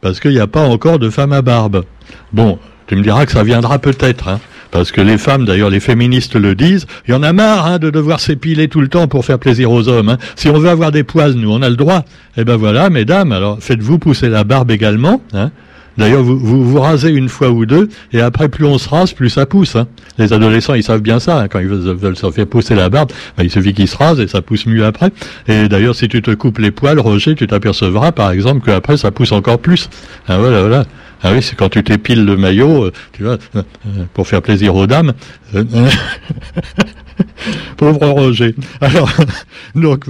Parce 0.00 0.20
qu'il 0.20 0.30
n'y 0.30 0.40
a 0.40 0.46
pas 0.46 0.62
encore 0.62 1.00
de 1.00 1.10
femmes 1.10 1.32
à 1.32 1.42
barbe. 1.42 1.84
Bon, 2.32 2.58
tu 2.86 2.94
me 2.94 3.02
diras 3.02 3.26
que 3.26 3.32
ça 3.32 3.42
viendra 3.42 3.78
peut-être, 3.78 4.28
hein 4.28 4.40
parce 4.70 4.92
que 4.92 5.00
les 5.00 5.18
femmes, 5.18 5.44
d'ailleurs 5.44 5.70
les 5.70 5.80
féministes 5.80 6.36
le 6.36 6.54
disent, 6.54 6.86
il 7.06 7.12
y 7.12 7.14
en 7.14 7.22
a 7.22 7.32
marre 7.32 7.66
hein, 7.66 7.78
de 7.78 7.90
devoir 7.90 8.20
s'épiler 8.20 8.68
tout 8.68 8.80
le 8.80 8.88
temps 8.88 9.08
pour 9.08 9.24
faire 9.24 9.38
plaisir 9.38 9.70
aux 9.70 9.88
hommes. 9.88 10.10
Hein. 10.10 10.18
Si 10.36 10.48
on 10.48 10.58
veut 10.58 10.68
avoir 10.68 10.92
des 10.92 11.04
poils, 11.04 11.32
nous, 11.32 11.50
on 11.50 11.62
a 11.62 11.68
le 11.68 11.76
droit. 11.76 12.04
Eh 12.36 12.44
ben 12.44 12.56
voilà, 12.56 12.90
mesdames, 12.90 13.32
alors 13.32 13.58
faites-vous 13.60 13.98
pousser 13.98 14.28
la 14.28 14.44
barbe 14.44 14.70
également. 14.70 15.22
Hein. 15.32 15.50
D'ailleurs, 15.98 16.22
vous, 16.22 16.38
vous, 16.38 16.80
rasez 16.80 17.10
une 17.10 17.28
fois 17.28 17.50
ou 17.50 17.66
deux, 17.66 17.88
et 18.12 18.20
après, 18.20 18.48
plus 18.48 18.64
on 18.64 18.78
se 18.78 18.88
rase, 18.88 19.12
plus 19.12 19.30
ça 19.30 19.46
pousse. 19.46 19.74
Hein. 19.74 19.88
Les 20.16 20.32
adolescents, 20.32 20.74
ils 20.74 20.84
savent 20.84 21.00
bien 21.00 21.18
ça. 21.18 21.48
Quand 21.50 21.58
ils 21.58 21.66
veulent, 21.66 22.16
se 22.16 22.30
faire 22.30 22.46
pousser 22.46 22.76
la 22.76 22.88
barbe, 22.88 23.10
ben, 23.36 23.42
il 23.42 23.50
suffit 23.50 23.74
qu'ils 23.74 23.88
se 23.88 23.96
rasent 23.96 24.20
et 24.20 24.28
ça 24.28 24.40
pousse 24.40 24.66
mieux 24.66 24.84
après. 24.84 25.10
Et 25.48 25.68
d'ailleurs, 25.68 25.96
si 25.96 26.06
tu 26.06 26.22
te 26.22 26.30
coupes 26.30 26.58
les 26.58 26.70
poils, 26.70 27.00
Roger, 27.00 27.34
tu 27.34 27.48
t'apercevras, 27.48 28.12
par 28.12 28.30
exemple, 28.30 28.64
qu'après, 28.64 28.96
ça 28.96 29.10
pousse 29.10 29.32
encore 29.32 29.58
plus. 29.58 29.90
voilà, 30.28 30.60
voilà. 30.60 30.84
Ah 31.22 31.32
oui, 31.32 31.42
c'est 31.42 31.56
quand 31.56 31.68
tu 31.68 31.82
t'épiles 31.82 32.24
le 32.24 32.36
maillot, 32.36 32.84
euh, 32.84 32.92
tu 33.12 33.24
vois, 33.24 33.38
euh, 33.56 33.62
pour 34.14 34.28
faire 34.28 34.42
plaisir 34.42 34.74
aux 34.74 34.86
dames. 34.86 35.12
Pauvre 37.76 38.08
Roger. 38.08 38.54
Alors, 38.80 39.10
donc 39.74 40.08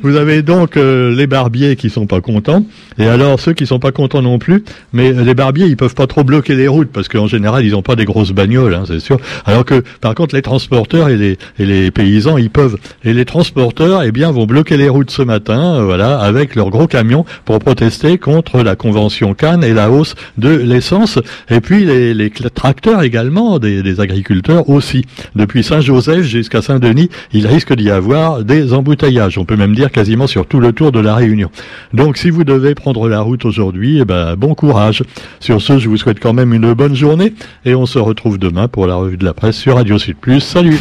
vous, 0.00 0.16
avez 0.16 0.42
donc 0.42 0.76
euh, 0.76 1.14
les 1.14 1.26
barbiers 1.26 1.76
qui 1.76 1.90
sont 1.90 2.06
pas 2.06 2.20
contents, 2.20 2.64
et 2.98 3.06
alors 3.06 3.40
ceux 3.40 3.52
qui 3.52 3.66
sont 3.66 3.78
pas 3.78 3.92
contents 3.92 4.22
non 4.22 4.38
plus. 4.38 4.64
Mais 4.92 5.12
les 5.12 5.34
barbiers, 5.34 5.66
ils 5.66 5.76
peuvent 5.76 5.94
pas 5.94 6.06
trop 6.06 6.24
bloquer 6.24 6.54
les 6.54 6.68
routes 6.68 6.90
parce 6.92 7.08
qu'en 7.08 7.26
général, 7.26 7.64
ils 7.64 7.74
ont 7.74 7.82
pas 7.82 7.96
des 7.96 8.04
grosses 8.04 8.32
bagnoles, 8.32 8.74
hein, 8.74 8.84
c'est 8.86 9.00
sûr. 9.00 9.18
Alors 9.46 9.64
que, 9.64 9.82
par 10.00 10.14
contre, 10.14 10.34
les 10.34 10.42
transporteurs 10.42 11.08
et 11.08 11.16
les, 11.16 11.38
et 11.58 11.66
les 11.66 11.90
paysans, 11.90 12.36
ils 12.36 12.50
peuvent. 12.50 12.78
Et 13.04 13.12
les 13.12 13.24
transporteurs, 13.24 14.02
eh 14.02 14.12
bien, 14.12 14.30
vont 14.30 14.46
bloquer 14.46 14.76
les 14.76 14.88
routes 14.88 15.10
ce 15.10 15.22
matin, 15.22 15.76
euh, 15.76 15.84
voilà, 15.84 16.20
avec 16.20 16.54
leurs 16.54 16.70
gros 16.70 16.86
camions 16.86 17.24
pour 17.44 17.58
protester 17.58 18.18
contre 18.18 18.62
la 18.62 18.76
convention 18.76 19.34
Cannes 19.34 19.64
et 19.64 19.74
la 19.74 19.90
hausse 19.90 20.14
de 20.48 20.62
l'essence. 20.62 21.18
Et 21.50 21.60
puis 21.60 21.84
les, 21.84 22.30
tracteurs 22.54 23.02
également, 23.02 23.58
des, 23.58 23.82
des 23.82 24.00
agriculteurs 24.00 24.68
aussi. 24.68 25.04
Depuis 25.34 25.62
Saint-Joseph 25.62 26.22
jusqu'à 26.22 26.62
Saint-Denis, 26.62 27.10
il 27.32 27.46
risque 27.46 27.74
d'y 27.74 27.90
avoir 27.90 28.44
des 28.44 28.72
embouteillages. 28.72 29.38
On 29.38 29.44
peut 29.44 29.56
même 29.56 29.74
dire 29.74 29.90
quasiment 29.90 30.26
sur 30.26 30.46
tout 30.46 30.60
le 30.60 30.72
tour 30.72 30.92
de 30.92 31.00
la 31.00 31.14
Réunion. 31.14 31.50
Donc 31.92 32.16
si 32.16 32.30
vous 32.30 32.44
devez 32.44 32.74
prendre 32.74 33.08
la 33.08 33.20
route 33.20 33.44
aujourd'hui, 33.44 33.98
eh 34.00 34.04
ben, 34.04 34.36
bon 34.36 34.54
courage. 34.54 35.02
Sur 35.40 35.60
ce, 35.60 35.78
je 35.78 35.88
vous 35.88 35.96
souhaite 35.96 36.20
quand 36.20 36.32
même 36.32 36.52
une 36.52 36.72
bonne 36.72 36.94
journée 36.94 37.34
et 37.64 37.74
on 37.74 37.86
se 37.86 37.98
retrouve 37.98 38.38
demain 38.38 38.68
pour 38.68 38.86
la 38.86 38.94
revue 38.94 39.16
de 39.16 39.24
la 39.24 39.34
presse 39.34 39.56
sur 39.56 39.76
Radio 39.76 39.98
Sud 39.98 40.16
Plus. 40.16 40.40
Salut 40.40 40.78